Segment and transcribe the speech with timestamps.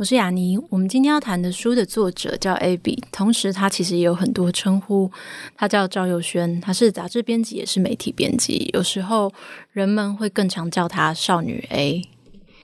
[0.00, 5.10] 我是雅妮，我们今天要谈的书的作者叫 Abby，同时他其实也有很多称呼，
[5.54, 9.30] 他叫赵又宣，他是杂志编辑，也是媒体编辑，有时候
[9.72, 12.08] 人们会更常叫他少女 A。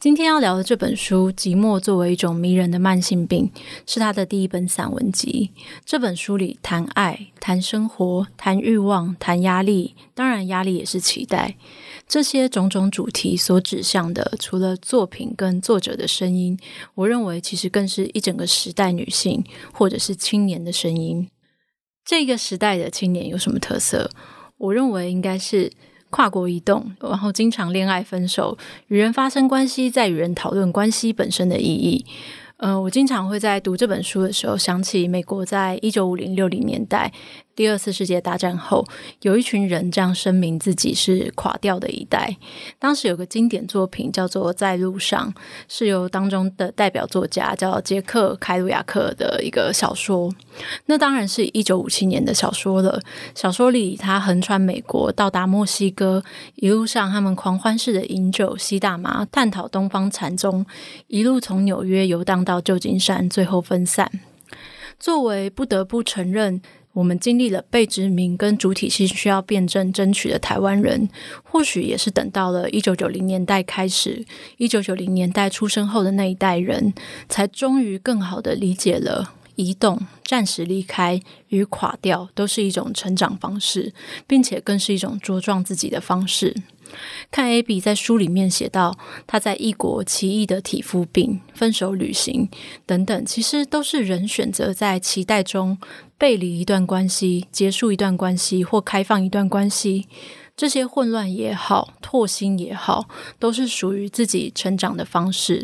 [0.00, 3.50] 今天要聊的这本书《寂寞作为一种迷人的慢性病》，
[3.86, 5.50] 是他的第一本散文集。
[5.84, 11.56] 这本书里谈爱、谈生活、谈欲望、谈压力，当然压力也是期待。
[12.06, 16.58] 这些种种主题所指向的，除了作品跟作者的声音，
[16.94, 21.28] 我认为其实更是一整个时代女性或者是青年的声音。
[22.04, 24.10] 这个时代的青年有什么特色？
[24.58, 25.72] 我认为应该是。
[26.08, 32.06] 跨国移动，然后经常恋爱分手，与人发生关系，再与人讨论关系本身的意义。
[32.58, 37.12] 呃，我经常会在读这本书的时候想起美国在一九五零六零年代。
[37.56, 38.86] 第二次世界大战后，
[39.22, 42.36] 有一群人这样声明自己是垮掉的一代。
[42.78, 45.32] 当时有个经典作品叫做《在路上》，
[45.66, 50.30] 是由当中的代表作家叫杰克·凯鲁亚克的一个小说。
[50.84, 53.00] 那当然是一九五七年的小说了。
[53.34, 56.22] 小说里，他横穿美国，到达墨西哥，
[56.56, 60.66] 一路上他们狂欢式的饮酒、吸大麻，探讨东方禅宗，
[61.06, 64.12] 一路从纽约游荡到旧金山，最后分散。
[64.98, 66.60] 作为不得不承认。
[66.96, 71.06] 我们经历了被殖民跟主体性需要辩证争取的台湾人，
[71.42, 74.24] 或许也是等到了一九九零年代开始，
[74.56, 76.94] 一九九零年代出生后的那一代人，
[77.28, 83.92] 才终于更好地理解了移动、暂时离开与垮掉都是一种成长方式，
[84.26, 86.56] 并且更是一种茁壮自己的方式。
[87.30, 88.96] 看 A B 在书里面写到，
[89.26, 92.48] 他在异国奇异的体肤病、分手旅行
[92.84, 95.78] 等等，其实都是人选择在期待中
[96.16, 100.08] 背离一段关系、结束一段关系或开放一段关系。
[100.56, 103.08] 这些混乱也好，拓新也好，
[103.38, 105.62] 都是属于自己成长的方式，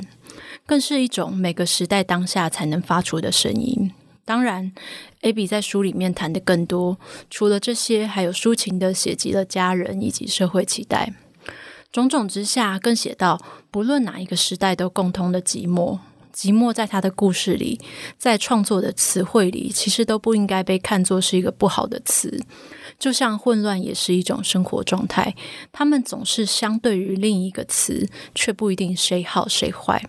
[0.67, 3.91] 更是一种每个时代当下才能发出的声音。
[4.27, 4.71] 当然
[5.23, 6.99] ，Abby 在书里面谈的更多，
[7.31, 11.15] 除了这些，还有抒情的写及了家人以及社会期待。
[11.93, 13.39] 种种之下，更写到
[13.71, 15.99] 不论哪一个时代都共通的寂寞。
[16.35, 17.79] 寂寞在他的故事里，
[18.17, 22.43] 在创作的词汇里，其实都不应该被看作是一个不好的词。
[22.99, 25.35] 就像混乱也是一种生活状态，
[25.71, 30.03] 他们总是相对于另一个词，却不一定谁好谁坏。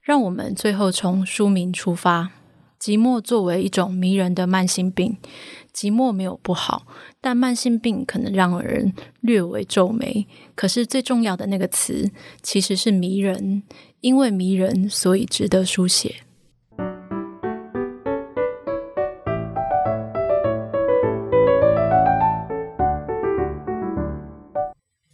[0.00, 2.30] 让我们最后从书名出发。
[2.80, 5.16] 寂寞作为一种迷人的慢性病，
[5.72, 6.84] 寂寞没有不好，
[7.24, 10.26] 但慢性病可能让人略微皱眉。
[10.56, 12.10] 可是最重要的那个词
[12.42, 13.62] 其实是迷人，
[14.00, 16.16] 因为迷人，所以值得书写。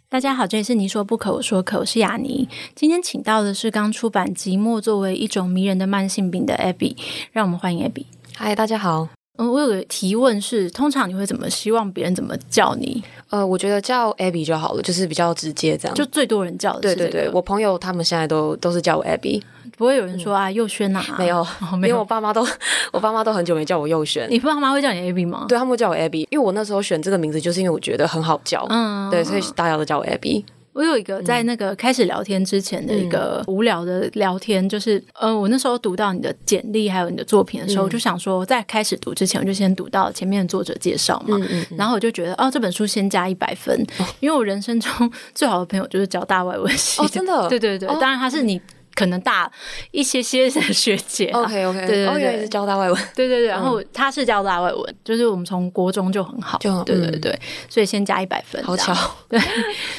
[0.09, 2.49] 大家好，这里是你说不可，我说可，我是雅尼。
[2.75, 6.97] 今天请到的是刚出版《寂寞作为一种迷人的慢性病》的 Abby，
[7.33, 8.07] 让我们欢迎 Abby。
[8.35, 9.18] 嗨，大家好。
[9.39, 13.03] 嗯，我有个提问是，通常你会怎么希望别人怎么叫你？
[13.31, 15.95] 呃，我觉得叫 Abby 就好了，就是比较直接这样。
[15.95, 16.81] 就最多人叫的。
[16.81, 19.41] 对对对，我朋友他们现在都都是叫我 Abby。
[19.77, 21.01] 不会有人说啊，佑轩呐？
[21.17, 22.45] 没有，因为我爸妈都，
[22.91, 24.27] 我爸妈都很久没叫我佑轩。
[24.29, 25.47] 你爸妈会叫你 Abby 吗？
[25.49, 28.67] 对，他们会叫我 Abby，因为我那时候选这个名字，就是因为我觉得很好叫。
[28.71, 30.43] 嗯，对，所以大家都叫我 Abby。
[30.79, 41.37] 我有一个在那个开始聊天之前的一个无聊的聊天，嗯、就是呃，我那时候读到你的简历还有你的作品的时候，嗯、我就想说，在开始读之前，我就先读到前面的作者介绍嘛，
[41.77, 48.63] 然后我就觉得哦，这本书先加一百分，哦、因为我人生中最好的朋友就是交大外文系的，哦，真的，对对对，哦、当然他是你。
[48.99, 49.49] 可能大
[49.93, 58.93] 一些些的学姐， OK OK，对对对，是教大外文，对对对，然后他是教大外文，就是我们从国中就很好，就对对对，所以先加一百分，好巧，
[59.31, 59.41] 对，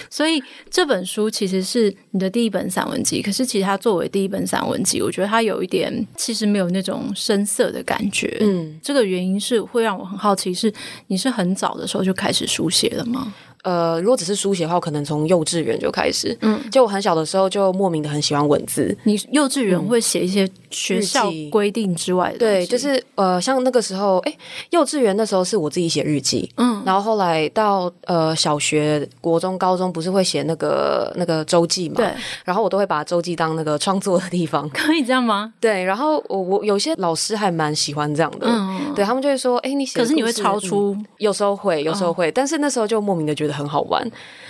[0.10, 10.74] 所以这本书其实是你的第一本散文集，可是其实它作为第一本散文集，我觉得它有一点其实没有那种深色的感觉，嗯，这个原因是会让我很好奇，是
[11.08, 13.34] 你是很早的时候就开始书写了吗？
[13.64, 16.38] 呃，如果只是书写的话，我可能从幼稚园就开始。
[16.42, 18.96] 嗯，就我很小的时候就莫名的很喜欢文字。
[19.04, 22.40] 你幼稚园会写一些学校规定之外的、嗯？
[22.40, 24.38] 对，就是呃，像那个时候，哎，
[24.70, 26.50] 幼稚园那时候是我自己写日记。
[26.58, 31.96] 嗯，然后后来到呃小学、国中、高中，不是会写那个那个周记嘛？
[31.96, 32.10] 对。
[32.46, 34.70] 然后我都会把周记当那个创作的地方。
[34.72, 35.54] 可以这样吗？
[35.60, 35.84] 对。
[35.84, 38.48] 然后我我有些老师还蛮喜欢这样的。
[38.48, 38.94] 嗯。
[38.96, 40.00] 对他们就会说，哎，你写。
[40.00, 40.94] 可是你会超出？
[40.94, 44.10] 嗯、有时候会，有时候会，哦、但是那时候就莫名的觉得很好玩。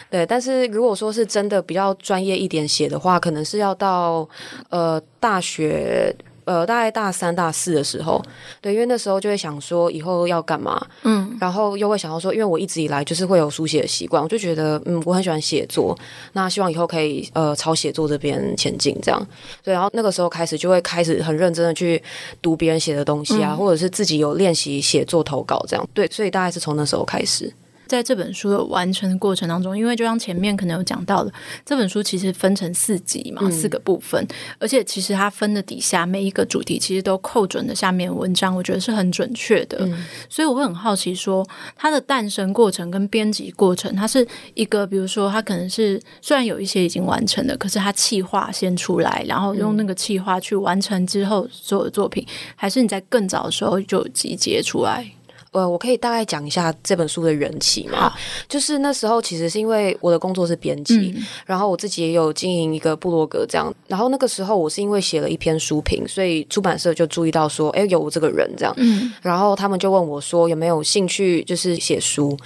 [0.10, 4.28] 对，但是如果说是真的比较专业一点写的话，可能是要到
[4.70, 6.16] 呃大学
[6.46, 8.20] 呃大概大三大四的时候，
[8.60, 15.96] 对，因为那时候就会想说以后要干嘛，嗯，然后又会想到说，因为我一直以来就是会有书写的习惯，我就觉得嗯我很喜欢写作，
[16.34, 19.28] 那希望以后可以呃朝写作这边前进，这样，
[19.64, 22.02] 对，然后那个时候开始就会开始很认真的去
[22.42, 27.54] 读别人写的东西啊，嗯、或者是自己有练习写作投稿这样，对，所以大概是从那时候开始。
[27.90, 31.34] 在这本书的完成的过程当中，因为就像前面可能有讲到的，
[31.66, 34.24] 这本书其实分成四集嘛，嗯、四个部分，
[34.60, 39.80] 而且其实它分的底下每一个主题其实都扣准的下面文章，我觉得是很准确的。
[39.82, 41.44] 嗯、所以我会很好奇说，
[41.76, 55.12] 它的诞生过程跟编辑过程，它是一个，比如说它可能是虽然有一些已经完成了，可是它气化先出来，然后用那个气化去完成之后所有的作品，嗯、还是你在更早的时候就集结出来？
[55.52, 58.14] 呃，我可以大概讲一下这本书的缘起嘛，
[58.48, 72.38] 就是那时候其实是因为我的工作是编辑，嗯、然后我自己也有经营一个部落格这样，然后那个时候我是因为写了一篇书评，所以出版社就注意到说，哎，有我这个人这样，嗯、然后他们就问我说有没有兴趣就是写书。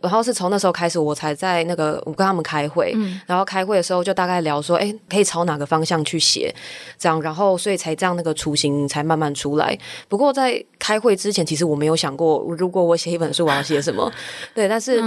[0.00, 6.54] 然后是从那时候开始，我才在那个我跟他们开会，嗯、然后开会的时候就大概聊说，哎，可以朝哪个方向去写，
[6.98, 9.76] 这样，然后所以才这样那个雏形才慢慢出来。
[10.08, 14.10] 不过在开会之前，其实我没有想过，如果我写一本书，我要写什么？
[14.54, 15.02] 对，但是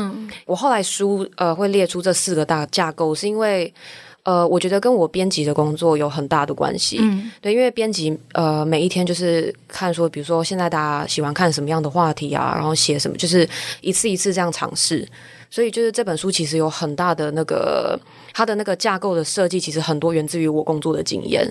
[0.46, 3.74] 我后来书呃会列出这四个大架构，是因为。
[4.23, 7.00] 呃，我觉得跟我编辑的工作有很大的关系。
[7.01, 13.47] 嗯，对，因为编辑呃，每一天就是看说，比如说现在大家喜欢看什么样的话题啊，然后写什么，就是
[13.81, 15.07] 一次一次这样尝试。
[15.50, 18.00] 所以就是这本书其实有很大的那个
[18.33, 21.48] 它的那个架构的设计，其实很多源自于我工作的经验。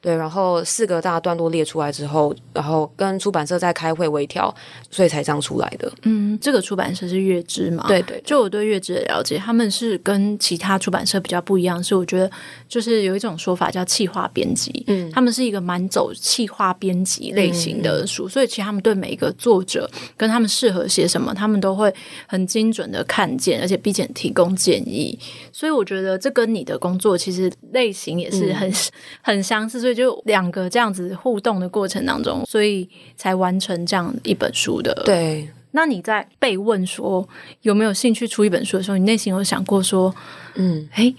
[0.00, 4.52] 对，然后四个大段落列出来之后，然后跟出版社在开会微调，
[4.90, 5.92] 所以才这样出来的。
[6.02, 7.84] 嗯，这个出版社是月之嘛？
[7.86, 8.20] 对对。
[8.24, 12.28] 就我对月之的了解，他们是跟其他出版社比较不一样，是我觉得
[12.68, 14.82] 就是有一种说法叫企划编辑。
[14.88, 21.94] 嗯，他们是一个蛮走企划编辑类型的书，嗯、所以其实他们对每一个作者跟他们适合写什么，他们都会
[22.26, 23.60] 很精准的看见。
[23.60, 25.16] 而且并且提供建议，
[25.52, 28.74] 所以我觉得这跟你的工作其实类型也是很、嗯、
[29.20, 34.94] 很相似，所以就两个这样子互动的过程当中，所以才完成这样一本书的。
[35.04, 37.28] 对，那你在被问说
[37.62, 40.14] 有没有兴趣出一本书的时候，你内心有想过说，
[40.54, 41.12] 嗯，诶。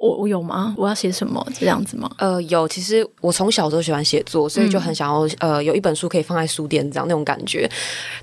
[0.00, 0.74] 我我有吗？
[0.78, 2.10] 我要写什么这样子吗？
[2.16, 2.66] 呃，有。
[2.66, 7.70] 其实我从小就喜欢写作，所以就很想要、嗯、呃有一本书可以放在书店这样那种感觉。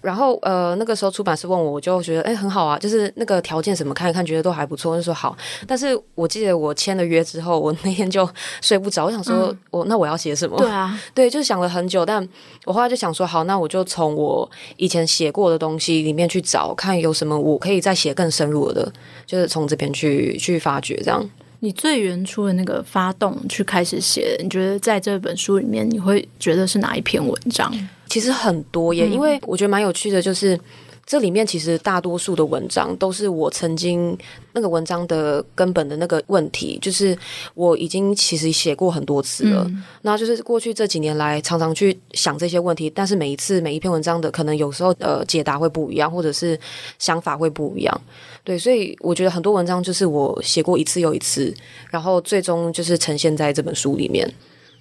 [0.01, 5.37] 然后呃那个时候出版社问我，我就觉得哎很好啊，就是那个条件什么看一看，觉得都还不错，就说好。
[5.67, 8.27] 但是我记得我签了约之后，我那天就
[8.59, 10.57] 睡不着，我想说、嗯、我那我要写什么？
[10.57, 12.03] 对啊， 对，就想了很久。
[12.03, 12.27] 但
[12.65, 18.91] 我后来就想说，好，那我就从我以前写过的东西里面去找，看有什么我可以再写更深入的，
[19.27, 21.29] 就是从这边去去发掘这样。
[21.59, 27.73] 你最原初的那个发动去开始写，你觉得在这本书里面，你会觉得是哪一篇文章？
[28.07, 30.59] 其实很多耶，嗯、因为我觉得蛮有趣的，就是
[31.07, 34.15] 这里面其实大多数的文章都是我曾经
[34.51, 37.17] 那个文章的根本的那个问题，就是
[37.53, 39.63] 我已经其实写过很多次了。
[39.69, 46.59] 嗯、那就是过去这几年来常常去想这些问题，但是每一次每一篇文章的可能有时候呃解答会不一样，或者是
[46.99, 48.01] 想法会不一样。
[48.43, 51.53] 对，所以我觉得很多文章就是我写过一次又一次，
[51.89, 54.29] 然后最终就是呈现在这本书里面。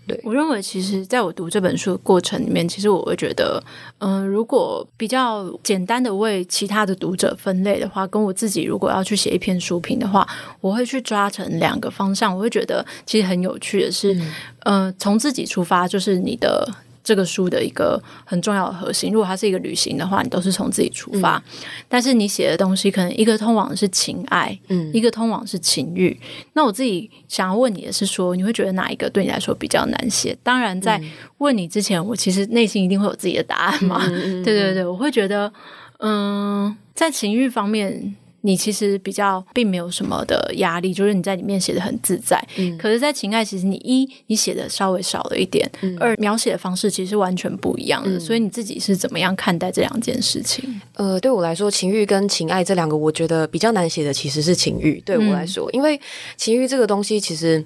[0.07, 3.63] 对，我认为，其实在我读这本书的过程里面，其实我会觉得，
[3.99, 10.27] 嗯、呃，如果比较简单的为其他的读者分类的话，跟我自己如果要去写一篇书评的话，
[10.61, 12.35] 我会去抓成两个方向。
[12.35, 16.69] 我会觉得其实很有趣的是，嗯、呃，从自己出发，就是你的。
[17.07, 21.37] 这个书的一个很重要的核心，如果它是一个旅行的话，你都是从自己出发。
[21.37, 21.43] 嗯、
[21.89, 26.19] 但是你写的东西，可能一个通往的是情爱，嗯，一个通往是情欲。
[26.55, 30.37] 那我自己想要问你的是说，说你会觉得哪一个对你来说比较难写？
[30.43, 31.01] 当然，在
[31.39, 34.03] 问你之前，我其实内心一定会有自己的答案嘛。
[34.09, 35.53] 嗯、对对对，我会觉得，
[35.99, 42.41] 嗯，在情欲方面，你其实比较并没有什么的压力，就是你在里面写的很自在。
[42.57, 48.17] 嗯，可是，在情爱，其实你一你写的稍微少了一点，嗯，二描写的方式其实完全不一样的。
[48.17, 50.81] 嗯，所以你自己是怎么样看待这两件事情？
[50.95, 55.03] 呃，对我来说，情欲跟情爱这两个，我觉得比较难写的其实是情欲。
[55.05, 56.01] 对我来说，嗯，因为
[56.37, 57.65] 情欲这个东西，其实。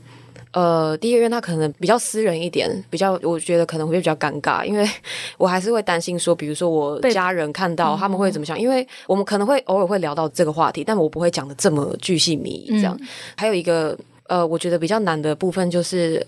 [0.52, 4.84] 呃，第一个，因为他可能比较私人一点，比较我觉得可能会比较尴尬，因为
[5.38, 12.96] 我还是会担心说，比如说我家人看到他们会怎么想，因为我们可能会偶尔会聊到这个话题，但我不会讲的这么巨细靡遗这样。
[13.00, 16.26] 嗯、还有一个呃，我觉得比较难的部分就是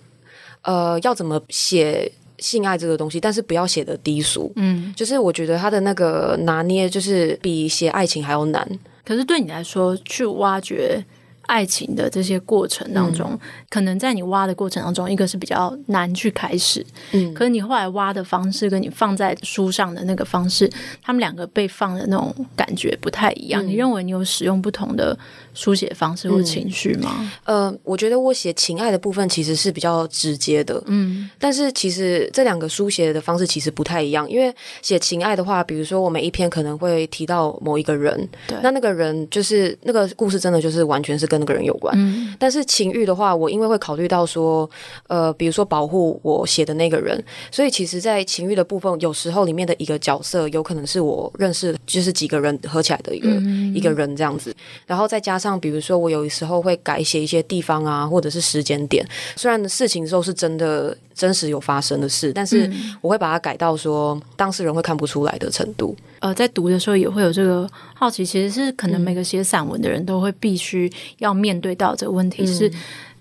[0.63, 8.65] 呃，要怎么写性爱这个东西，但是不要写的低俗，嗯，就是我觉得他的那个拿捏，就是比写爱情还要难。
[9.05, 11.05] 可是对你来说，去挖掘。
[11.53, 20.71] 爱情的这些过程当中，嗯、可能在你挖的过程当中，一个是比较难去开始，嗯，可是你后来挖的方式跟你放在书上的那个方式，
[21.03, 23.63] 他们两个被放的那种感觉不太一样。
[23.67, 25.19] 嗯、你认为你有使用不同的
[25.53, 27.31] 书写方式或情绪吗？
[27.45, 41.27] 嗯、呃，我觉得我写情爱的部分其实是比较直接的，嗯，但是其实这两个书写的方式其实不太一样，因为写情爱的话，比如说我每一篇可能会提到某一个人，对，那那个人就是那个故事，真的就是完全是。
[41.33, 44.69] 跟那个人有关，嗯，但是情欲的话，我因为会考虑到说，
[45.09, 47.21] 呃，比如说保护我写的那个人，
[47.51, 54.55] 所以其实，在情欲的部分，有时候里面的一个角色，有可能是我认识，就是几个人合起来的一个、嗯、一个人这样子，
[54.87, 62.71] 然后再加上，比如说我有时候会改写一些地方啊，或者是时间点，虽然事情都是真的真实有发生的事，但是
[63.01, 65.97] 我会把它改到说当事人会看不出来的程度。
[66.21, 70.89] 呃，在读的时候也会有这个好奇，其实是可能每个写散文的人都会必须
[71.23, 72.73] 要面对到这个问题，嗯、是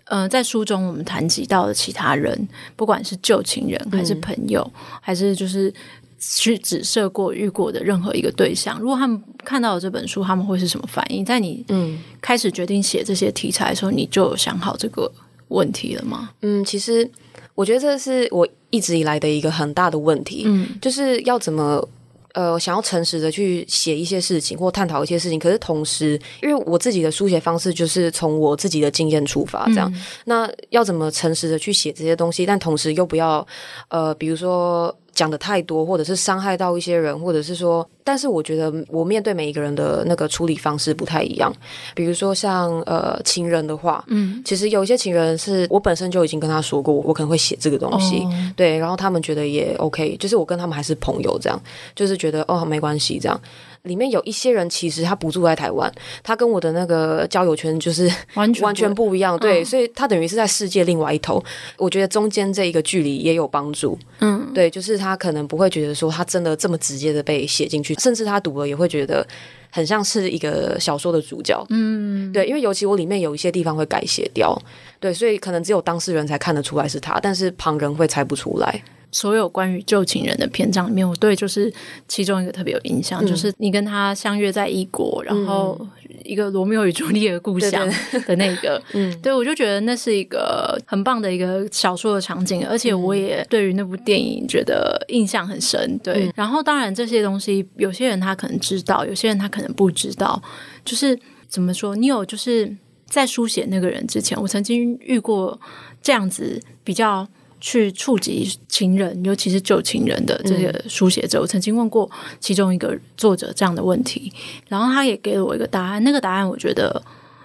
[0.05, 5.73] 呃，在书中我们谈及到的其他人，不管是旧情人还是朋友，嗯、还是就是
[6.19, 11.23] 去指涉过遇过的任何一个对象，如果他们看到了这本书，他们会是什么反应？
[11.23, 15.09] 在你嗯开始决定写这些题材的时候，你就有想好这个
[15.47, 16.31] 问题了吗？
[16.41, 17.09] 嗯，其实
[17.55, 21.87] 我觉得这是我一直以来的一个很大的问题，嗯，就是要怎么。
[22.33, 33.45] 呃，想要诚实的去写一些事情或探讨一些事情，可是同时，因为我自己的书写方式就是从我自己的经验出发，这样，嗯、那要怎么诚实的去写这些东西，但同时又不要，
[33.89, 34.95] 呃，比如说。
[35.13, 41.53] 讲的太多，或者是伤害到一些人，或者是说，但是我觉得我面对每一个人的那个处理方式不太一样。
[41.93, 51.61] 比如说像呃情人的话，嗯，其实有一些情人是我本身就已经跟他说过，我可能会写这个东西，哦、对，然后他们觉得也 OK，就是我跟他们还是朋友这样，
[51.93, 53.39] 就是觉得哦没关系这样。
[53.83, 55.91] 里面有一些人，其实他不住在台湾，
[56.23, 61.43] 他跟我的那个交友圈就是完全完全不一样，对，嗯、所以他等于是在世界另外一头。
[61.77, 69.25] 我觉得中间这一个距离也有帮助，嗯，对，就是他可能不会觉得说他真的这么直接的被写进去，甚至他读了也会觉得
[69.71, 74.55] 很像是一个小说的主角，嗯，对，因为尤其我里面有一些地方会改写掉，
[74.99, 78.83] 对，所以可能只有当事人才看得出来是他，但是旁人会猜不出来。
[79.11, 81.71] 所有关于旧情人的篇章里面，我对就是
[82.07, 85.79] 其中一个特别有印象，嗯、就是你跟他相约在异国，然后
[86.23, 87.85] 一个罗密欧与朱丽叶的故乡
[88.25, 95.99] 的那个， 嗯，对，我就觉得那是一个很棒的一个小说的场景，而且我也对于那部电影觉得印象很深。
[96.01, 100.41] 对，嗯、然后当然这些东西，有些人他可能知道，有些人他可能不知道。
[100.85, 102.73] 就是怎么说，你有就是
[103.05, 105.59] 在书写那个人之前，我曾经遇过
[106.01, 107.27] 这样子比较。
[107.61, 114.33] 去触及情人，尤其是旧情人的这个书写者，嗯、我曾经问过其中一个作者这样的问题，
[114.67, 116.03] 然后他也给了我一个答案。
[116.03, 117.01] 那个答案我觉得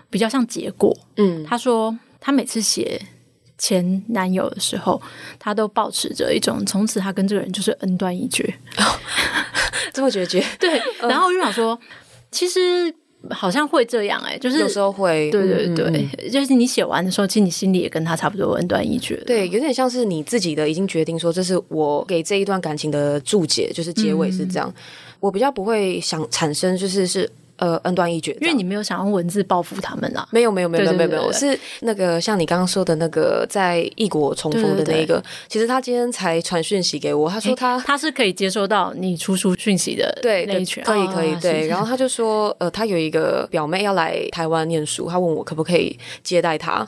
[0.08, 0.96] 比较像结果。
[1.16, 3.00] 嗯，他说他每次写
[3.58, 5.00] 前男友的时候，
[5.38, 8.42] 他都保持着一种从此他跟这个人就是恩断义绝，
[8.78, 8.84] 哦、
[9.92, 10.42] 这么决绝。
[10.58, 11.86] 对，然后我就想说，嗯、
[12.30, 12.94] 其实。
[13.30, 19.16] 好像会这样哎、欸，就是有时候会，对对对，嗯嗯、就是你写完的时候，其实你心里也跟他差不多恩断义绝。
[19.26, 24.68] 对，有点像是你自己的已经决定说，这是我给这一段感情的注解，就是结尾是这样。
[24.68, 24.82] 嗯、
[25.20, 27.30] 我比较不会想产生，就是是。
[27.56, 30.28] 呃，恩断义绝，因为你没有想用文字报复他们啊。
[30.30, 40.58] 没有，没有，没有，没有，没有，是那个像你刚刚说的那个在异国重逢的那个，其实他今天才传讯息给我，他说他他是可以接收到你出书讯息的，对，可
[40.96, 41.66] 以，可以，对。
[41.66, 46.86] 然后他就说，呃，他有一个表妹要来台湾念书，他问我可不可以接待他，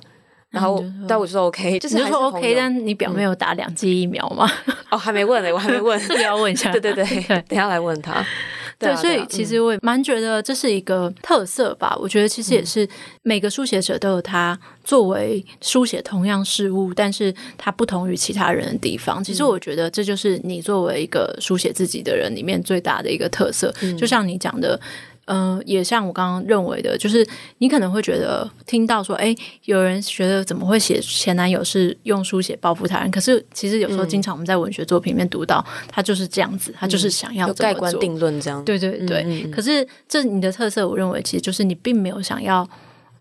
[0.51, 4.51] 然后但我说 OK， 就是说 OK，但你表妹有打两剂疫苗吗？
[4.91, 6.71] 哦，还没问呢，我还没问， 这个要问一下。
[6.77, 7.05] 对对对，
[7.49, 8.25] 等下来问他。
[8.79, 11.97] 对，所以其实我也蛮觉得这是一个特色吧。
[12.01, 12.89] 我觉得其实也是
[13.23, 19.23] 每个书写者都有他作为书写同样事物，但是他不同于其他人的地方。
[19.23, 23.75] 其实我觉得这就是你作为一个书写自己的人里面最大的一个特色。
[23.99, 24.81] 就像你讲的。
[25.29, 27.27] 嗯、呃，也像我刚刚认为的，就是
[27.59, 33.11] 你可能会觉得听到说，哎，有人觉得怎么会写前男友是用书写报复他人？
[33.11, 38.65] 可是其实有时候经常我们在文学作品里面读到，嗯、他就是这样子，他就是想要盖棺定论这样。
[38.65, 39.23] 对对对。
[39.25, 42.69] 嗯嗯，可是这你的特色，我认为其实就是你并没有想要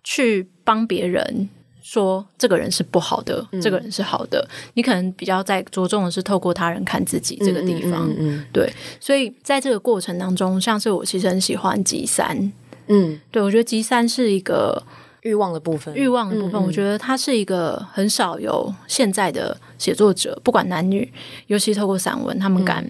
[0.03, 1.49] 去帮别人。
[1.89, 4.45] 说这个人是不好的，嗯、这个人是好的。
[4.73, 8.09] 你可能比较在着重的是透过他人看自己这个地方，
[8.51, 8.69] 对。
[8.99, 12.51] 所以在这个过程当中，像是我其实很喜欢集三，
[12.87, 14.83] 嗯，对，我觉得集三是一个
[15.21, 16.61] 欲望的部分，欲望的部分。
[16.61, 21.09] 嗯嗯、我觉得他是一个很少有现在的写作者，不管男女，
[21.45, 22.83] 尤其透过散文，他们敢。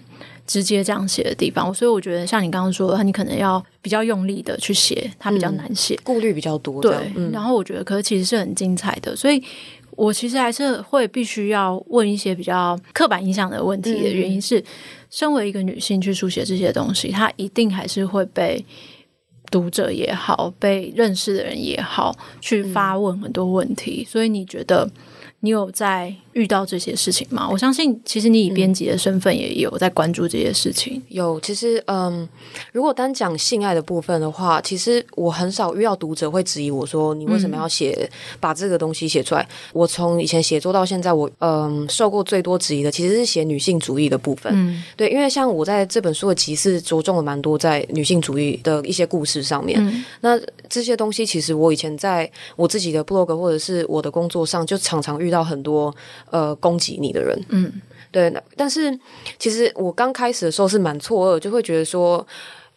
[0.48, 6.80] 嗯直接这样写的地方，所以我觉得像你刚刚说的，你可能要比较用力的去写，它比较难写，顾虑比较多。
[6.80, 9.42] 对，嗯、然后我觉得，可是其实是很精彩的，所以
[9.90, 14.64] 我其实还是会必须要问一些比较刻板印象的问题的原因是，嗯、
[15.10, 18.64] 身为一个女性去书写这些东西，她一定还是会被
[19.50, 24.90] 读者也好，被认识的人也好去发问很多问题，嗯、所以你觉得？
[25.40, 27.48] 你有在遇到这些事情吗？
[27.48, 30.94] 我相信，其实你以编辑的身份也有在关注这些事情。
[30.96, 32.28] 嗯、有，其实，嗯，
[32.72, 38.08] 如果单讲性爱的部分的话，其实我很少遇到读者会质疑我说，你为什么要写、嗯、
[38.40, 39.48] 把这个东西写出来？
[39.72, 44.52] 我从以前写作到现在，我嗯受过最多质疑的其实是写女性主义的部分。
[44.56, 49.78] 嗯，对，因为像我在这本书的集是着重了蛮多在女性主义的一些故事上面。
[49.80, 50.36] 嗯、那
[50.68, 55.27] 这些东西其实我以前在我自己的 blog 或者是我的工作上就常常遇。
[55.28, 55.94] 遇到很多
[56.30, 57.70] 呃攻击你的人，嗯，
[58.10, 58.32] 对。
[58.56, 58.98] 但是
[59.38, 62.26] 其实我刚开始的时候是蛮错愕，就会觉得说，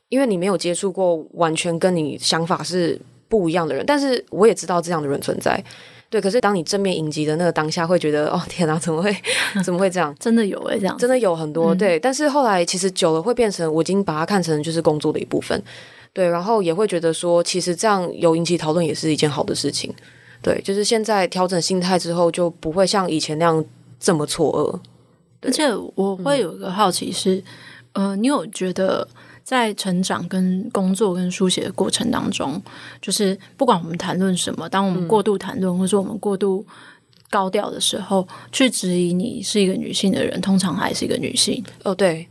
[0.09, 5.63] 因为你没有接触过完全跟你想法是不一样的人，但是我也知道这样的人存在，
[6.09, 6.19] 对。
[6.19, 9.15] 可是当你正面迎击的那个当下，会觉得哦天哪，怎么会
[9.63, 10.13] 怎么会这样？
[10.19, 11.97] 真的有诶、欸，这样真的有很多、嗯、对。
[11.97, 15.61] 但是后来其实久了会变成，我已经把它看成就是工作的一部分，
[16.11, 16.27] 对。
[16.27, 19.93] 然后也会觉得说，其实这样有引起讨论也是一件好的事情。
[20.41, 23.63] 对，就是现在调整心态之后，就不会像以前那样
[23.99, 24.79] 这么错愕。
[25.41, 27.37] 而且我会有一个好奇是，
[27.93, 29.07] 嗯、呃，你有觉得
[29.43, 32.61] 在成长、跟工作、跟书写的过程当中，
[33.01, 36.65] 就是不管我们谈论什么，当我们过度谈论，嗯、或者我们过度
[37.29, 41.63] 高调的时候，去质疑你是一个女性的人，通常还是一个女性。
[41.83, 42.27] 哦，对，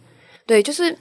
[0.47, 0.97] 对，就是。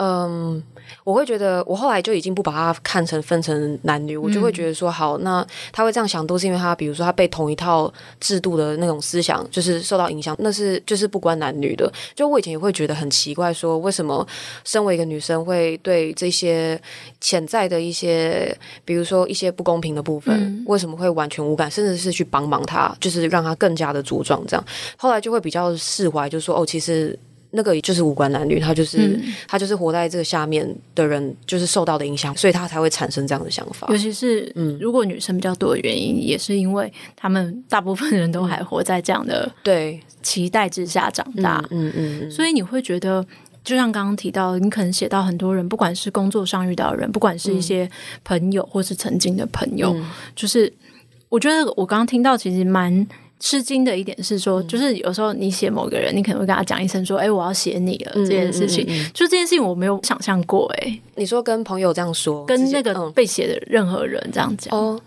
[0.00, 0.62] 嗯，
[1.04, 11.90] 我会觉得，我后来就已经不把它看成分成男女，我就会觉得说，好，那他会这样想，都是因为他，比如说他被同一套制度的那种思想就是受到影响，那是就是不关男女的。
[12.14, 14.26] 就我以前也会觉得很奇怪，说为什么
[14.64, 16.80] 身为一个女生会对这些
[17.20, 24.64] 潜在的一些，比如说一些不公平的部分，嗯、为什么会完全无感，甚至是去帮忙他，就是让他更加的茁壮这样。
[24.96, 27.18] 后来就会比较释怀，就说哦，其实。
[27.50, 33.88] 那个就是无关男女，他就是、嗯、他就是活在这个下面的人，就是受到的影响，所以他才会产生这样的想法。
[33.90, 41.64] 尤其是，嗯，如果女生比较多的原因，嗯、也是因为他们大部分人都还活在这样的对期待之下长大。
[41.70, 43.24] 嗯嗯，所以你会觉得，
[43.64, 47.90] 就像刚刚提到，你可能写到很多人，不管是工作上遇到的人，不管是一些
[48.24, 50.04] 朋友，或是曾经的朋友，嗯、
[50.36, 50.70] 就是
[51.30, 53.08] 我觉得我刚刚听到其实蛮。
[53.40, 60.66] 吃惊的一点是说，就是有时候你写某个人，你可能会跟他讲一声说：“哎，我要写你了。”这件事情，就这件事情我没有想象过。
[60.78, 65.00] 哎，你说跟朋友这样说，跟那个被写的任何人这样讲哦。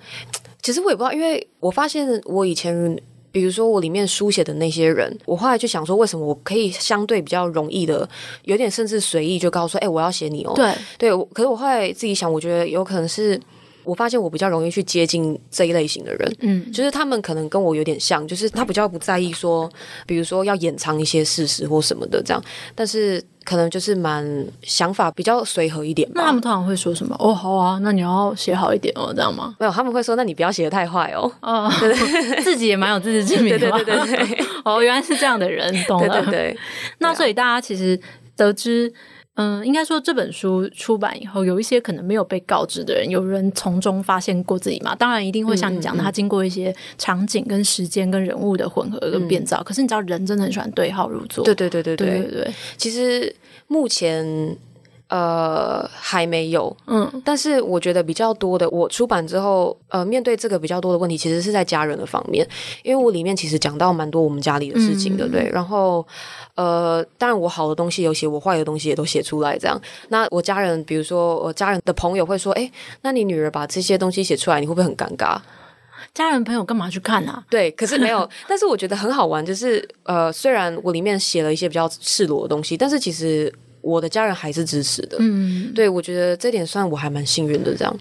[0.61, 2.97] 其实我也不知道，因为我发现我以前，
[3.31, 8.07] 比如说我里面书写的那些人，我后来就想说，为什么我可以相对比较容易的，
[8.45, 13.37] 有点甚至随意就告诉说：“哎，我要写你哦。”对对，可是我后来自己想，我觉得有可能是。
[13.83, 19.69] 我发现我比较容易去接近这一类型的人，嗯，就是他们可能跟我有点像，就是他比较不在意说，
[20.05, 22.43] 比如说要掩藏一些事实或什么的这样，
[22.75, 24.25] 但是可能就是蛮
[24.63, 26.09] 想法比较随和一点。
[26.13, 27.15] 那他们通常会说什么？
[27.19, 29.55] 哦，好啊，那你要写好一点哦，这样吗？
[29.59, 31.31] 没有，他们会说，那你不要写的太坏哦。
[31.41, 33.69] 哦，对对，自己也蛮有自知之明的。
[33.71, 34.45] 对对对对对。
[34.63, 36.21] 哦，原来是这样的人，懂了。
[36.21, 36.57] 对对对。
[36.99, 37.99] 那所以大家其实
[38.35, 38.93] 得知。
[39.41, 44.93] 嗯，应该说这本书出版以后，有一些可能没有被告知的人，有人从中发现过自己嘛。
[44.95, 49.63] 当然一定会像你讲，他经过一些场景跟时间跟人物的混合跟变造。
[49.63, 52.53] 可是你知道，人真的很喜欢对号入座，对对对对对对。
[52.77, 53.35] 其实
[53.67, 54.55] 目前。
[55.11, 62.47] 呃，还没有，嗯，但是我觉得比较多的，我出版之后，呃，面对这个比较多的问题，其实是在家人的方面，
[62.81, 66.07] 因为我里面其实讲到蛮多我们家里的事情的，嗯、对，然后，
[66.55, 69.77] 呃，当然我好的东西有写，我坏的东西也都写出来，这样。
[70.07, 72.71] 那我家人，比如说我家人的朋友会说，哎，
[73.01, 75.37] 那你女儿把这些东西写出来，你会不会很尴尬？
[76.13, 77.43] 家人朋友干嘛去看啊？
[77.49, 83.53] 对，可是没有， 但是我觉得很好玩，就是呃，虽然我里面写了一些比较赤裸的东西，但是其实。
[83.81, 85.17] 我的家人还是支持的。
[85.19, 87.75] 嗯，对，我觉得这点算我还蛮幸运的。
[87.75, 87.97] 这样，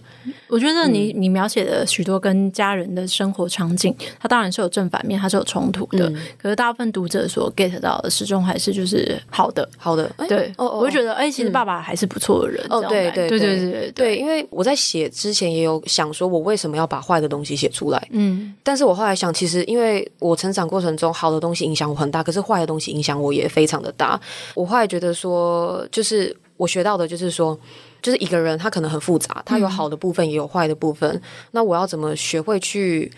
[0.49, 6.09] 我觉得你、嗯、你描写的许多跟家人的生活场景，它当然是有正反面，它是有冲突的。
[6.11, 10.11] 嗯、可是大部分读者所 get 到的，始终还是就是好的，好的。
[10.29, 12.65] 对，哦，我就觉得，哎、欸，其实爸爸还是不错的人。
[12.69, 18.09] 哦，对对对对对对，对，因为我在写之前也有想说，我为什么要把坏的东西写出来？
[18.11, 24.21] 嗯，但是我后来想，其实因为我成长过程中，好的东西影响我很大，可是坏的东西影响我也非常的大。
[24.55, 27.59] 我后来觉得说，就是我学到的，就是说，
[28.01, 31.11] 就是一个人他可能很复杂，他有好的部分，也有坏的部分。
[31.11, 33.11] 嗯、那我要怎么学会去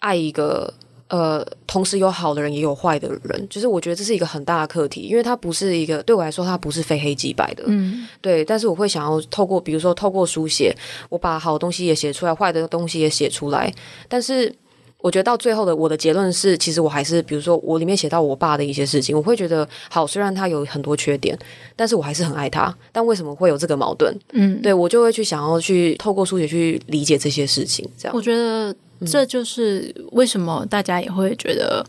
[0.00, 0.72] 爱一个
[1.08, 3.46] 呃，同时有好的人，也有坏的人？
[3.48, 7.64] 就是我觉得这是一个很大的课题，因为它不是一个对我来说，它不是非黑即白的。
[7.66, 8.44] 嗯，对。
[8.44, 10.74] 但是我会想要透过，比如说透过书写，
[11.08, 13.72] 我把好的东西也写出来，坏的东西也写出来，
[14.08, 14.54] 但是。
[15.00, 21.38] 我觉得到最后的我的结论是，其实我还是，比如说我里面写到我爸的一些事情，我会觉得好，虽然他有很多缺点，
[21.76, 22.76] 但是我还是很爱他。
[22.90, 24.12] 但为什么会有这个矛盾？
[24.32, 27.88] 嗯，对，我就会去想要去透过书写去理解这些事情。
[27.96, 28.74] 这样，我觉得
[29.06, 31.86] 这就是为什么大家也会觉得，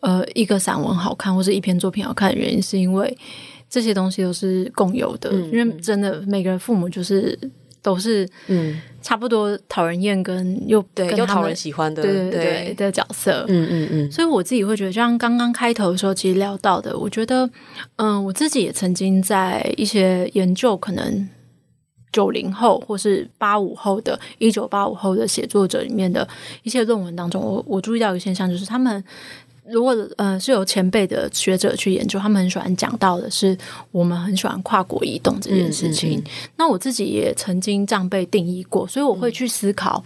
[0.00, 3.16] 呃，一个散文好看或者一篇作品好看的原因，是因为
[3.70, 5.30] 这些东西都是共有的。
[5.32, 7.38] 嗯，因为真的每个人父母就是。
[7.82, 14.12] 都是嗯，差不多讨人厌跟又对又讨人喜欢的对的角色，嗯嗯嗯。
[14.12, 17.46] 所以我自己会觉得，就像刚刚开头的时候，其实聊到的，我觉得，
[17.96, 21.28] 嗯、呃，我自己也曾经在一些研究，可能
[22.12, 26.26] 九零后或是八五后的、一九八五后的写作者里面的
[26.62, 29.02] 一些论文当中，我我注意到一个现象，就是他们。
[29.70, 33.56] 如果呃是有前辈的学者去研究，他们很喜欢讲到的是
[33.92, 36.18] 我们很喜欢跨国移动这件事情。
[36.18, 36.50] 嗯嗯嗯。
[36.56, 40.02] 那我自己也曾经这样被定义过，所以我会去思考，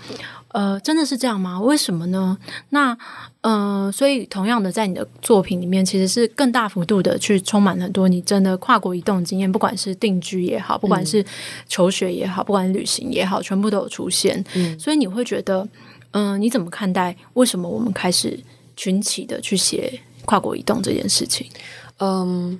[0.48, 1.60] 嗯、呃，真的是这样吗？
[1.60, 2.36] 为什么呢？
[2.70, 2.96] 那
[3.40, 11.24] 呃，所以同样的，在你的作品里面，其实是更大幅度的去充满很多你真的跨国移动经验，不管是定居也好，不管是
[11.68, 14.44] 求学也好，不管旅行也好，全部都有出现。
[14.54, 15.66] 嗯，所以你会觉得，
[16.12, 17.16] 嗯、呃，你怎么看待？
[17.34, 18.38] 为什么我们开始？
[18.82, 21.48] 群起的去写跨国移动这件事情，
[21.98, 22.58] 嗯，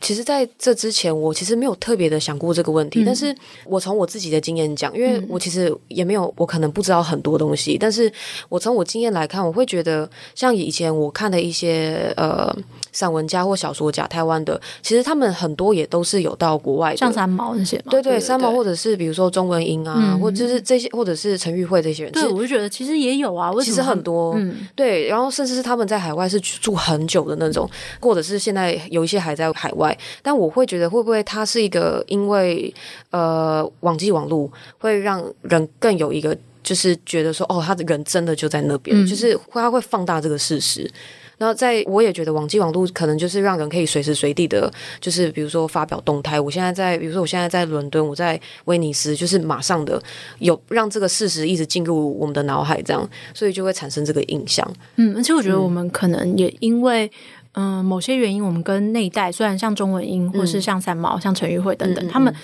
[0.00, 3.02] 其实在这之前，我其实没有特别的想过这个问题。
[3.02, 3.34] 嗯、但是
[3.64, 7.76] 我从我自己的经验讲，因为我其实也没有，我可能不知道很多东西。
[7.78, 8.10] 但是
[8.48, 12.54] 我从我经验来看，我会觉得，像以前我看的一些呃。
[12.92, 17.84] 散文家或小说家，台湾的，其实他们很多也都是有到国外的，像三毛那些嘛。
[17.88, 22.12] 对对，对，三毛或者是比如说钟文英啊，嗯、或者是这些，或者是陈玉慧这些人。
[22.12, 29.89] 对，我就觉得其实也有啊，其实很多，嗯，对，然后甚至是他们在海外是住很久的那种，或者是现在有一些还在海外。
[30.22, 32.72] 但我会觉得，会不会它是一个因为
[33.10, 40.90] 呃网际网络会让人更有一个，就是觉得说，哦，他的人真的就在那边，嗯、就是他会放大这个事实。
[41.38, 46.38] 然后在我也觉得网际网络可能就是让人可以随时随地的，就是比如说发表动态。
[46.38, 49.98] 我现在在，比如说我现在在伦敦，我在威尼斯，就是马上的
[50.40, 54.70] 有让这个事实一直进入我们的脑海，这样，所以就会产生这个印象。
[54.96, 57.10] 嗯，而且我觉得我们可能也因为嗯、
[57.52, 62.34] 呃、某些原因，我们跟那一代虽然像中文英，或是像三毛、嗯、像陈玉慧等等，嗯嗯嗯他们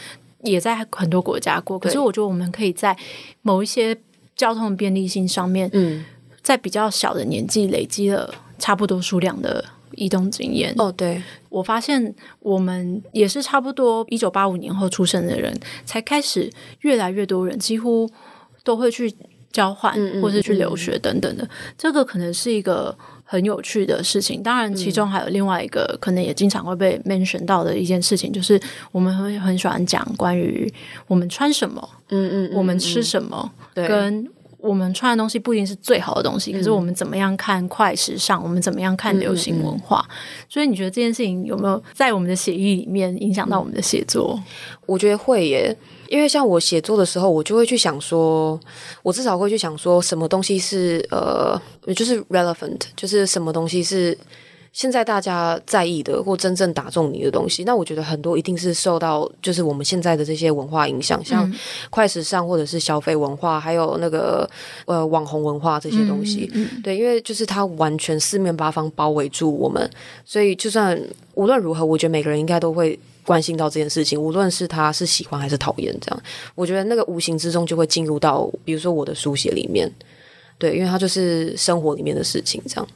[0.42, 1.78] 也在很多国家过。
[1.78, 2.96] 可是我觉得我们可以在
[3.42, 3.96] 某一些
[4.34, 6.04] 交通的便利性上面，嗯，
[6.42, 8.34] 在比较小的年纪累积了。
[8.58, 9.62] 差不多数量的
[9.96, 18.10] 移动经验哦，对，我发现我们也是差不多一九八五年后出生的人，才开始越来越多人几乎
[18.64, 19.14] 都会去
[19.52, 21.44] 交换，嗯嗯，或是去留学等等的。
[21.44, 24.42] 嗯嗯，这个可能是一个很有趣的事情。
[24.42, 28.58] 当然，其中还有另外一个、嗯、可能也经常会被 mention 到的一件事情，就是
[28.90, 30.72] 我们会很喜欢讲关于
[31.06, 34.26] 我们穿什么，嗯嗯，嗯，我们吃什么，对，跟。
[34.58, 38.42] 我们穿的东西不一定是最好的东西，嗯、可是我们怎么样看快时尚？
[38.42, 40.04] 我们怎么样看流行文化？
[40.08, 44.42] 嗯嗯嗯，所以你觉得这件事情有没有在我们的写意里面影响到我们的写作？
[44.84, 45.76] 我觉得会耶，
[46.08, 48.58] 因为像我写作的时候，我就会去想说，
[49.02, 51.60] 我至少会去想说，什么东西是呃，
[51.94, 54.16] 就是 relevant，就是什么东西是。
[54.72, 61.50] 现在大家在意的或真正打中你的东西，那我觉得很多一定是受到就是我们现在的这些文化影响，像
[61.88, 64.46] 快时尚或者是消费文化，还有那个
[64.84, 66.50] 呃网红文化这些东西。
[66.52, 69.90] 嗯嗯、对，因为就是它完全四面八方包围住我们，
[70.26, 75.94] 所以就算无论如何，我觉得每个人应该都会关心到这件事情，无论是他是喜欢还是讨厌。
[76.00, 76.22] 这样，
[76.54, 79.90] 我觉得那个无形之中就会进入到，比如说我的书写里面，
[80.56, 82.88] 对，因为它就是生活里面的事情，这样。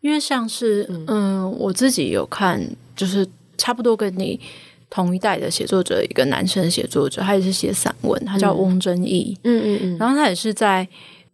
[0.00, 2.60] 因为像是嗯，嗯，我自己有看，
[2.94, 4.38] 就是差不多跟你
[4.90, 10.86] 同一代的写作者，一个男生写作者，他也是写散文，他叫翁真义，嗯嗯嗯，然后他也是在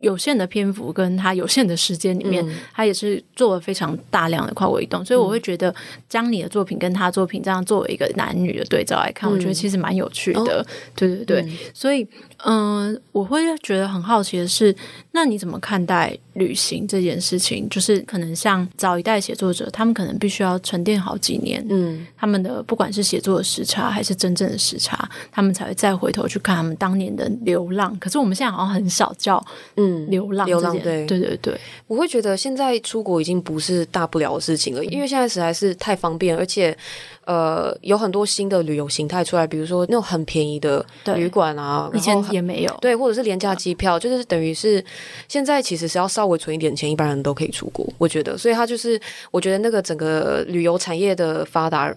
[0.03, 5.75] 有限的篇幅跟他有限的时间里面，他也是做了非常大量的跨国移动，所以我会觉得
[6.09, 10.67] 将你的作品跟他作品这样作为一个男女的对照来看，我觉得其实蛮有趣的。
[10.97, 12.07] 对对对，所以
[12.45, 14.75] 嗯，我会觉得很好奇的是，
[15.13, 17.69] 那你怎么看待旅行这件事情？
[17.69, 27.97] 就是可能像早一代写作者，他们可能必须要沉淀好几年，嗯，他们的不管是写作的时差还是真正的时差，他们才会再回头去看他们当年的流浪。
[27.99, 29.45] 可是我们现在好像很少叫
[29.77, 29.93] 嗯。
[30.11, 36.77] 流浪，流浪，对对对对，我会觉得现在出国已经不是大不了的事情了，因为现在实在是太方便，而且
[37.25, 44.85] 呃有很多新的旅游形态出来，比如说那种很便宜的旅馆啊，以前也没有，对，或者是廉价机票，就是等于是
[45.29, 51.95] 现在其实是要稍微存一点钱，一般人都可以出国，我觉得，所以它就是我觉得那个整个旅游产业的发达。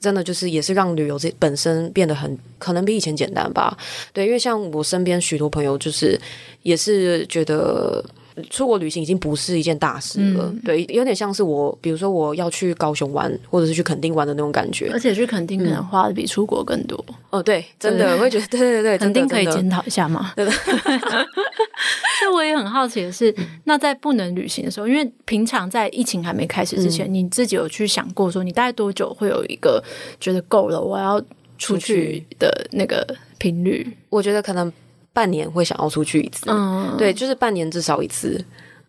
[0.00, 3.74] 真的就是也是让旅游这本身变得很可能比以前简单吧，
[4.12, 6.20] 对，因为像我身边许多朋友就是
[6.62, 8.04] 也是觉得。
[8.50, 17.02] 出国旅行已经不是一件大事了，嗯、对，有点像是我，比如说我要去高雄玩，或者是去垦丁玩的那种感觉，而且去垦丁可能花的比出国更多。
[17.08, 20.32] 嗯、哦，对，真的，我会觉得，对对对，肯定可以检讨一下嘛？
[20.36, 20.50] 对的。
[20.50, 29.82] 所以我也很好奇的是，那在不能旅行的时候，因为平常在疫情还没开始之前，嗯、你自己有去想过说，你大概多久会有一个
[30.18, 31.22] 觉得够了，我要
[31.58, 33.06] 出去的那个
[33.38, 33.86] 频率？
[34.10, 34.72] 我觉得可能。
[35.18, 38.40] 半年会想要出去一次，嗯，对，就是半年至少一次。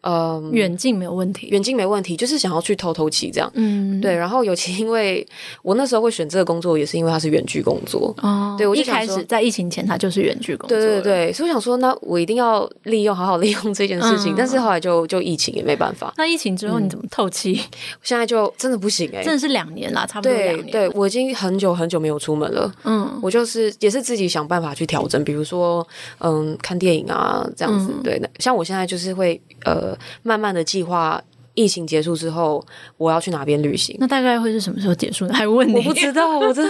[0.02, 3.52] 呃，远近没有问题，远近没问题，就是想要去透透气这样。
[3.54, 4.16] 嗯，对。
[4.16, 5.26] 然后尤其因为
[5.62, 8.16] 我那时候会选这个工作，也是因为它是远距工作。
[8.22, 10.78] 哦，对，我一开始在疫情前，它就是远距工作。
[10.78, 14.34] 对对对，所以我想说，那我一定要利用，好好利用这件事情。
[14.38, 16.14] 但是后来就就疫情也没办法。
[16.18, 17.60] 那疫情之后你怎么透气？
[18.02, 20.72] 现在就真的不行哎，真的是两年啦，差不多两年。
[20.72, 22.72] 对，我已经很久很久没有出门了。
[22.86, 25.86] 嗯，我就是也是自己想办法去调整，比如说
[26.20, 27.94] 嗯，看电影啊这样子。
[28.04, 29.89] 对，像我现在就是会呃，
[30.24, 30.60] 慢慢的。
[30.70, 31.20] 计划
[31.56, 32.64] 疫情结束之后，
[32.96, 33.96] 我要去哪边旅行？
[34.00, 35.34] 那大概会是什么时候结束呢？
[35.34, 35.78] 还问你？
[35.78, 36.62] 我不知道，我这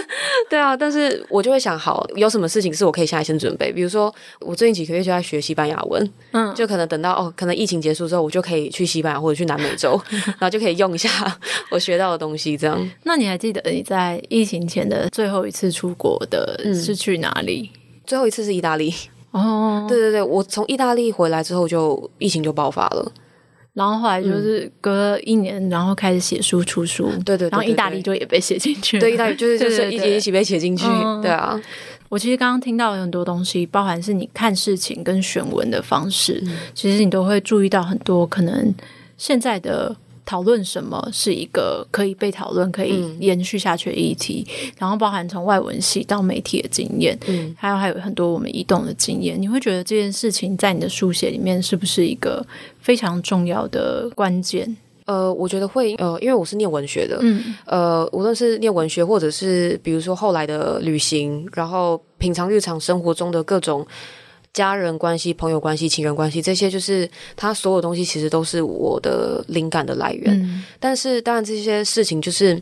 [0.48, 0.74] 对啊。
[0.74, 3.70] 但是我就会想，好，有什么事情是我可以现在先准备？
[3.70, 11.10] 比如说，我最近几个月就在学西班牙文，嗯，就可能等到哦，可能疫情结束之后，我就可以去西班牙或者去南美洲， 然后就可以用一下
[11.70, 12.56] 我学到的东西。
[12.56, 12.90] 这样。
[13.02, 17.70] 那你还记得你在疫情前的最后一次出国的是去哪里？
[17.74, 18.94] 嗯，最后一次是意大利。
[19.32, 23.12] 哦，对对对，我从意大利回来之后，就疫情就爆发了。
[23.72, 30.84] 然后后来就是隔了一年，然后开始写书出书，对对，然后意大利就也被写进去，对，意大利就是就是一起一起被写进去，
[31.22, 31.60] 对啊。
[32.08, 36.42] 我其实刚刚听到很多东西，包含是你看事情跟选文的方式，
[36.74, 38.74] 其实你都会注意到很多可能
[39.16, 39.96] 现在的。
[40.24, 49.40] 讨论什么是一个可以被讨论、可以延续下去的议题，嗯、然后包含从外文系到媒体的经验，嗯，还有还有很多我们移动的经验。
[49.40, 52.46] 你会觉得这件事情在你的书写里面是不是一个
[52.80, 54.76] 非常重要的关键？
[55.06, 63.86] 呃，我觉得会，呃，因为我是念文学的，嗯，呃，无论是念文学，或者是比如说后来的旅行，然后平常日常生活中的各种。
[64.52, 70.34] 家人关系、朋友关系、情人关系，这些就是他所有东西，其实都是我的灵感的来源。
[70.42, 72.60] 嗯、但是，当然这些事情就是，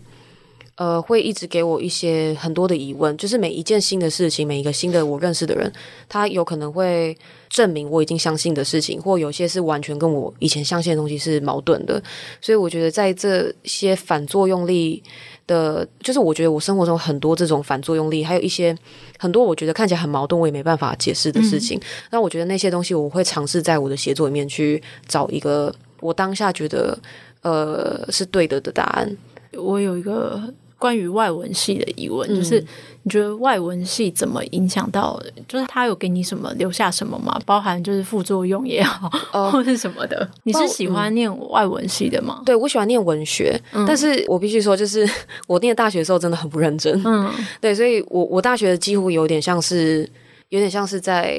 [0.77, 3.16] 呃，会一直给我一些很多的疑问。
[3.16, 5.72] 就是每一件新的事情，每一个新的我认识的人，
[6.09, 7.16] 他有可能会
[7.48, 12.03] 证明我已经相信的事情，或有些是完全跟我以前相信的东西是矛盾的。
[12.42, 15.03] 所以，我觉得在这些反作用力。
[15.48, 18.72] 的，就是我觉得我生活中很多这种反作用力，还有一些
[19.18, 21.80] 很多我觉得看起来很矛盾，我也没办法解释的事情。
[22.12, 26.96] 那、嗯、我觉得那些东西，我会尝试在我的写作里面去找一个我当下觉得
[27.42, 29.16] 呃是对的的答案。
[29.54, 30.40] 我有一个
[30.78, 32.64] 关于外文系的疑问，嗯、就是。
[33.09, 35.18] 你觉得外文系怎么影响到？
[35.49, 37.40] 就是他有给你什么留下什么吗？
[37.47, 40.29] 包含就是副作用也好，呃、或是什么的？
[40.42, 42.37] 你是喜欢念外文系的吗？
[42.40, 45.09] 嗯、对，我喜欢念文学，嗯、但是我必须说，就是
[45.49, 47.01] 我念大学的时候真的很不认真。
[47.03, 50.07] 嗯，对，所以我我大学几乎有点像是。
[50.50, 51.38] 有点像是在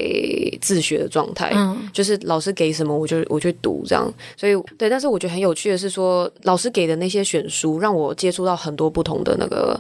[0.61, 9.79] 自学的状态，嗯，就是老师给什么我就我去读这样，所以对，但是我觉得很有趣的是说，老师给的那些选书让我接触到很多不同的那个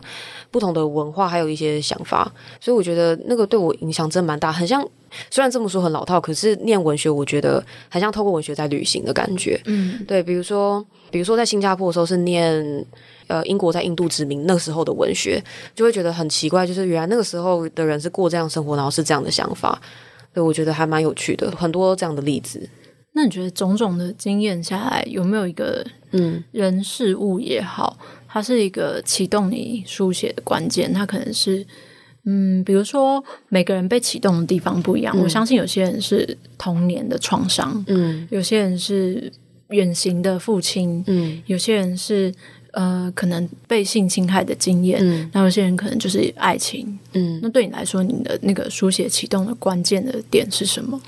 [0.49, 4.83] 不同的文化，还有一些想法，所以我觉得那个对我影响真蛮大，很像
[5.29, 12.85] 虽然这么说很老套，可是念文学我觉得很像透过文学在旅行的感觉，嗯，对，比如说比如说在新加坡的时候是念。
[13.29, 15.39] 呃，英国在印度殖民那时候的文学，
[15.75, 19.79] 就会觉得很奇怪，就是原来那个时候的人是过这样生活，然后是这样的想法，
[20.33, 22.67] 所以我觉得还蛮有趣的，很多这样的例子。
[23.11, 30.91] 那你觉得种种的经验下来，有没有一个嗯人事物也好，它是一个启动你书写的关键？
[30.91, 31.63] 它可能是
[32.25, 39.31] 嗯，比如说每个人被启动的地方不一样，嗯、我相信有些人是童年的创伤，嗯，有些人是
[39.69, 42.33] 远行的父亲，嗯，有些人是
[42.71, 50.99] 呃可能被性侵害的经验，嗯，那有些人可能就是爱情，嗯，那对你来说，你的那个书写启动的关键的点是什么？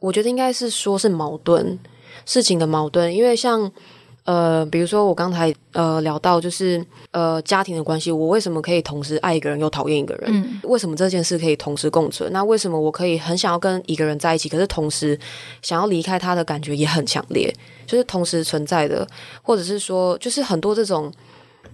[0.00, 1.78] 我觉得应该是说是矛盾，
[2.26, 3.70] 事情的矛盾，因为像。
[4.28, 10.24] 呃，比如说我刚才呃聊到就是呃家庭的关系，我为什么可以同时爱一个人又讨厌一个人？
[10.30, 12.30] 嗯，为什么这件事可以同时共存？
[12.30, 15.18] 那为什么我可以很想要跟一个人在一起，可是同时
[15.62, 17.50] 想要离开他的感觉也很强烈，
[17.86, 19.08] 就是同时存在的，
[19.40, 21.10] 或者是说，就是很多这种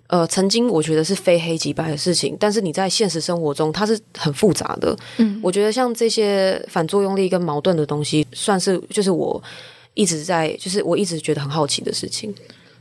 [0.07, 4.97] 呃曾经我觉得是非黑即白的事情，但是你在现实生活中它是很复杂的。
[5.17, 9.43] 嗯，我觉得像这些反作用力跟矛盾的东西，算是就是我。
[9.95, 12.35] 一直在，就是我一直觉得很好奇的事情。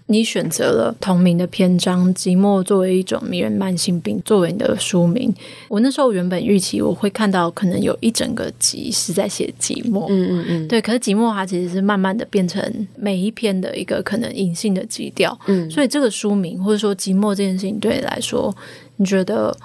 [0.08, 5.34] 你选择了同名的篇章《寂寞》作为一种迷人慢性病作为你的书名。
[5.70, 10.82] 我那时候原本预期我会看到可能有一整个集是在写寂寞，嗯嗯嗯，对。
[10.82, 15.72] 可是寂寞它其实是慢慢的变成每一篇的一个可能隐性的基调，嗯。
[15.72, 18.54] 所以这个书名或者说寂寞这件事情对你来说，
[18.98, 19.56] 你觉得？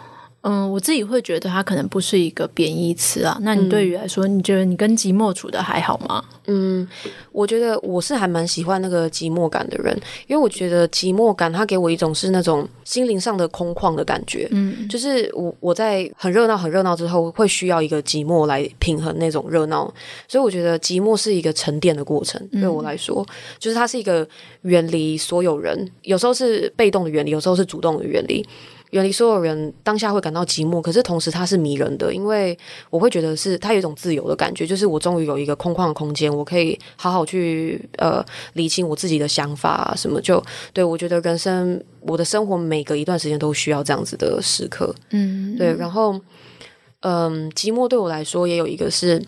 [0.48, 3.36] 嗯，我自己会觉得它可能不是一个贬义词啊。
[3.42, 6.24] 那你对于来说，嗯，你觉得你跟寂寞处的还好吗？
[6.46, 6.88] 嗯，
[7.32, 9.94] 我觉得我是还蛮喜欢那个寂寞感的人，
[10.26, 14.48] 因为我觉得寂寞感它给我一种是那种心灵上的空旷的感觉。
[14.50, 19.92] 嗯，就是我我在很热闹很热闹之后，会需要一个寂寞来平衡那种热闹，
[20.26, 22.40] 所以我觉得寂寞是一个沉淀的过程。
[22.52, 24.26] 对我来说，嗯，就是它是一个
[24.62, 28.42] 远离所有人，有时候是被动的远离，有时候是主动的远离。
[28.90, 32.56] 远离所有人，当下会感到寂寞，可是同时它是迷人的，因为
[32.90, 38.24] 我会觉得是它有一种自由的感觉，就是我终于有一个空旷的空间，我可以好好去呃
[38.54, 46.14] 理清我自己的想法啊什么，就对我觉得人生我的生活每隔一段时间都需要这样子的时刻，嗯，对，然后
[47.00, 49.22] 嗯、呃，寂寞对我来说也有一个是，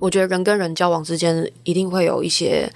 [0.00, 2.70] 我觉得人跟人交往之间一定会有一些。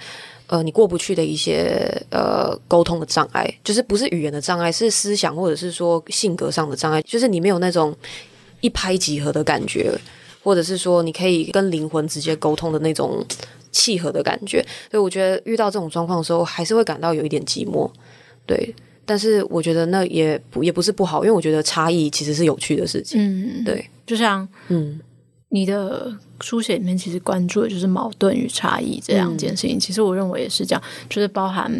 [0.53, 7.91] 呃，你过不去的一些呃沟通的障碍，就是不是语言的障碍，是思想或者是说性格上的障碍，就是你没有那种
[8.61, 9.91] 一拍即合的感觉，
[10.43, 13.25] 或者是说你可以跟灵魂直接沟通的那种
[13.71, 14.63] 契合的感觉。
[14.91, 17.89] 所以我觉得遇到这种状况的时候，还是会感到有一点寂寞。
[18.45, 23.19] 对，但是我觉得那也不也不是不好，因为我觉得差异其实是有趣的事情。
[23.19, 25.01] 嗯，对，就像嗯。
[25.53, 26.11] 你的
[26.41, 29.77] 书写里面其实关注的就是矛盾与差异这两件事情。
[29.77, 31.71] 嗯、其实我认为也是这样，就是包含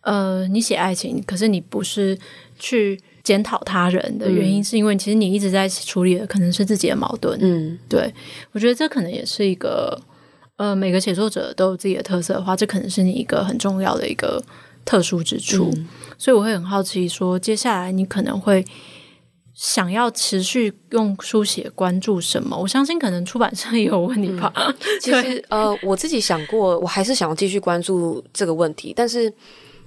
[0.00, 2.18] 呃，你写爱情，可是你不是
[2.58, 7.38] 去检讨他人的原因，是因为其实你一直在处理的可能是自己的矛盾。
[7.42, 8.10] 嗯，对，
[8.52, 10.00] 我觉得这可能也是一个
[10.56, 14.42] 呃，每个写作者都有自己的特色的话，这可能是你一个很重要的一个
[14.86, 15.70] 特殊之处。
[15.76, 15.86] 嗯、
[16.16, 18.64] 所以我会很好奇说，说接下来你可能会。
[19.54, 22.56] 想要持续用书写关注什么？
[22.56, 24.52] 我相信可能出版社也有问题吧。
[24.56, 29.32] 嗯、 其实呃，我自己想过，我还是想要继续关注这个问题，但是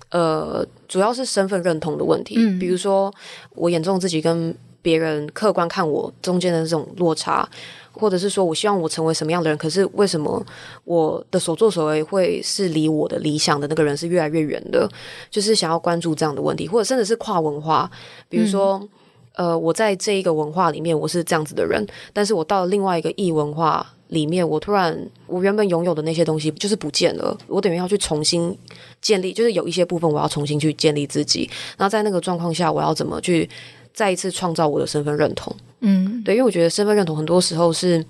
[0.10, 2.36] 呃，主要是身份认同的问题。
[2.38, 3.14] 嗯，比如说
[3.56, 7.46] 我眼中自己跟别人客观看我中间的这种落差，
[7.92, 10.42] 或者是说我希望我成为什么样的人，可是为什么
[10.86, 14.90] 我的所作所为会是离我的理想的那个人是越来越远的？
[15.30, 17.92] 就是想要关注这样的问题，或者甚至是跨文化，
[18.30, 18.80] 比如说。
[18.82, 18.90] 嗯
[19.38, 28.58] 呃，我在这一个文化里面，我是这样子的人，但是我到了另外一个异文化里面，我突然我原本拥有的那些东西就是不见了，我等于要去重新
[29.00, 31.48] 建立，就是有一些部分我要重新去建立自己。
[31.78, 33.48] 那在那个状况下，我要怎么去
[33.94, 35.56] 再一次创造我的身份认同？
[35.82, 38.04] 嗯，对，因为我觉得身份认同很多时候是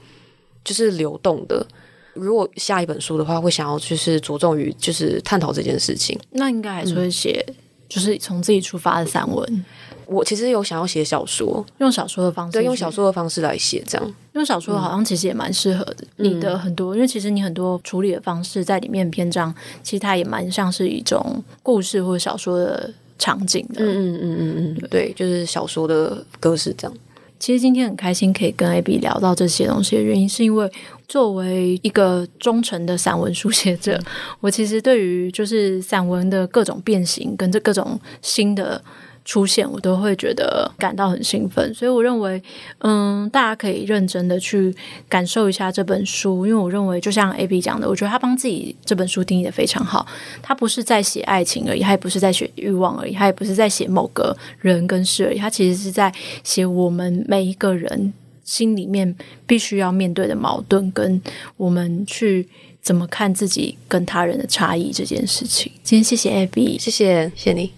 [0.64, 1.68] 就是流动的。
[2.14, 7.56] 如果下一本书的话，会想要就是着重于就是探讨这件事情，那应该还是会写，嗯，
[7.90, 9.66] 就是从自己出发的散文。
[10.08, 15.98] 我其实有想要写小说，用小说的方式，对，用小说的方式来写，这样用小说好像其实也蛮适合的。
[16.16, 22.90] 嗯、你的很多，因为其实你很多处理的方式在里面篇章，其实它也蛮像是一种故事或者小说的
[23.20, 23.84] 场景的。
[23.84, 26.98] 嗯嗯嗯嗯嗯，对，就是小说的格式这样。
[27.38, 30.72] 其实今天很开心可以跟 Abby 聊到这些东西的原因，是因为
[31.08, 34.00] 作为一个忠诚的散文书写者，
[34.40, 38.82] 我其实对于就是散文的各种变形跟这各种新的。
[39.28, 42.42] 出现，我都会觉得感到很兴奋，所以我认为，
[42.80, 44.74] 嗯，大家可以认真的去
[45.10, 50.08] 感受一下这本书，因为我认为，就像 AB 讲的，我觉得他帮自己这本书定义的非常好，
[50.42, 56.10] 他不是在写爱情而已，他也不是在写欲望而已，他也不是在写某个人跟事而已，他其实是在
[56.46, 58.14] 写我们每一个人
[58.46, 59.14] 心里面
[59.46, 61.22] 必须要面对的矛盾，跟
[61.58, 62.48] 我们去
[62.82, 65.70] 怎么看自己跟他人的差异这件事情。
[65.84, 67.74] 今天谢谢 AB，谢谢，谢谢你。